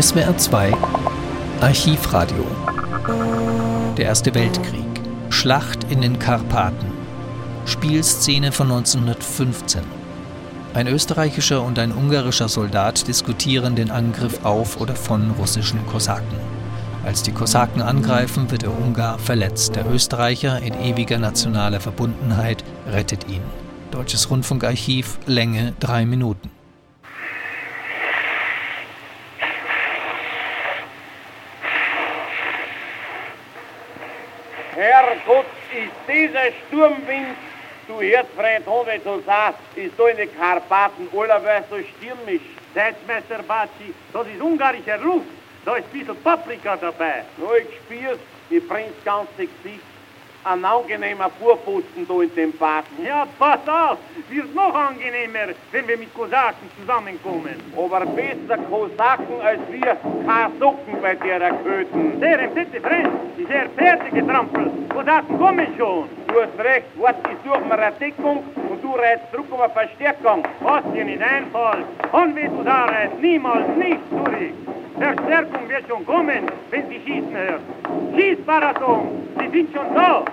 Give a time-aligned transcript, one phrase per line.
[0.00, 0.72] SWR 2
[1.60, 2.44] Archivradio
[3.96, 4.84] Der Erste Weltkrieg
[5.30, 6.86] Schlacht in den Karpaten
[7.64, 9.82] Spielszene von 1915
[10.74, 16.38] Ein österreichischer und ein ungarischer Soldat diskutieren den Angriff auf oder von russischen Kosaken.
[17.04, 19.76] Als die Kosaken angreifen, wird der Ungar verletzt.
[19.76, 23.42] Der Österreicher in ewiger nationaler Verbundenheit rettet ihn.
[23.92, 26.50] Deutsches Rundfunkarchiv, Länge drei Minuten.
[34.74, 37.36] Herrgott, ist dieser Sturmwind,
[37.86, 42.42] du Herzfreund Hove, du sagst, ist da in den Karpaten allerweil so stürmisch.
[42.74, 45.26] Selbstmeister Batschi, das ist ungarischer Luft,
[45.64, 47.24] da ist ein bisschen Paprika dabei.
[47.36, 48.18] Nur ich spür's,
[48.50, 49.93] mir brennt's ganze Gesicht
[50.44, 53.04] ein angenehmer Vorposten da in dem Baden.
[53.04, 53.98] Ja, pass auf,
[54.28, 57.56] wird noch angenehmer, wenn wir mit Kosaken zusammenkommen.
[57.76, 62.20] Aber besser Kosaken als wir Kasocken bei derer Köten.
[62.20, 64.70] Der im Sitte brennt, ist er Pferde getrampelt.
[64.90, 66.08] Kosaken kommen schon.
[66.28, 69.72] Du hast recht, wart, ich suche mir eine Deckung und du reitst zurück um eine
[69.72, 70.46] Verstärkung.
[70.60, 74.52] Was dir nicht einfällt, von wie du da reitst, niemals nicht zurück.
[74.98, 77.60] Verstärkung wird schon kommen, wenn sie schießen hört.
[78.16, 79.23] Schieß, Baraton,
[79.54, 80.24] schon da.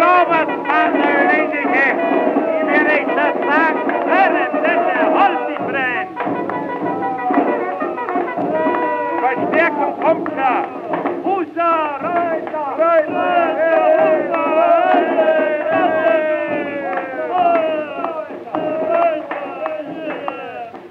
[0.00, 1.86] Robert van der Ledige,
[2.60, 3.80] ich werde ich das sagen.
[4.08, 6.08] Herren, Sette, halt die Brenn.
[9.20, 10.64] Verstärkung kommt da.
[11.24, 12.68] Husa, Reiter,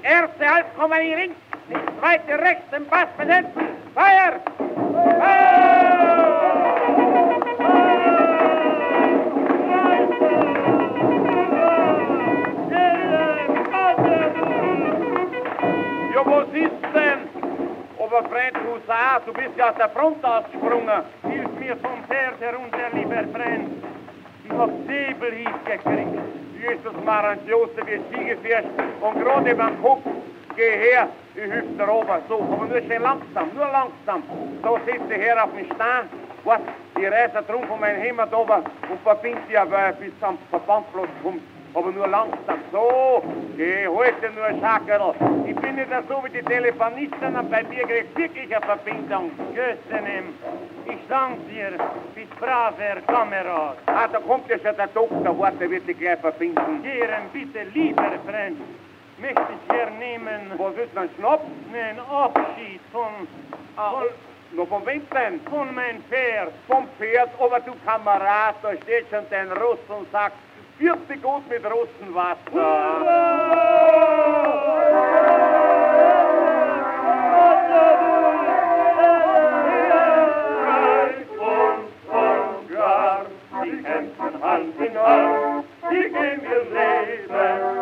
[0.02, 1.36] Erste Halbkompanie links,
[1.68, 3.77] die zweite rechts im Pass besetzen.
[3.98, 4.34] Feuer!
[16.14, 17.18] Ja, was ist denn?
[17.98, 21.02] Oberfreund Husar, du bist ja aus der Front ausgesprungen.
[21.28, 23.82] Hilf mir vom Pferd herunter, lieber Freund.
[24.44, 26.18] Ich hab Säbelhieb gekriegt.
[26.54, 28.68] Jesus Maran Josef ist Ziegefürst
[29.00, 30.02] und gerade beim Kopf,
[30.58, 34.22] geh her, ich hilf dir oben, so, aber nur schön langsam, nur langsam.
[34.62, 36.04] So sitzt ich her auf dem Stein,
[36.44, 36.60] was,
[36.96, 41.42] die Reise drum von meinem Hemd oben und verbindet sie aber bis zum Verbandplatz kommt.
[41.74, 43.22] Aber nur langsam, so,
[43.56, 45.14] geh heute nur Schackerl.
[45.46, 49.30] Ich bin nicht so wie die Telefonisten und bei dir kriegst wirklich eine Verbindung.
[49.54, 50.34] Götzenem,
[50.86, 51.72] ich dank dir,
[52.16, 53.76] bist braver Kamerad.
[53.86, 56.82] Ah, da kommt ja schon der Doktor, warte, wird dich gleich verbinden.
[56.82, 58.58] Gern bitte, lieber Freund,
[59.20, 61.44] möchte ich hernehmen Was ist denn Schnaps?
[61.72, 63.26] einen Abschied von,
[63.76, 64.04] Ah, von,
[64.56, 65.40] noch von wem denn?
[65.50, 66.52] von mein Pferd.
[66.66, 70.36] Vom Pferd, aber du Kamerad, da steht schon dein Russ und sagt,
[70.78, 72.98] vierte gut mit Russenwasser.
[83.64, 87.77] Die kämpfen Hand in Hand, die geben ihr Leben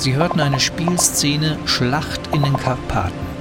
[0.00, 3.39] Sie hörten eine Spielszene Schlacht in den Karpaten.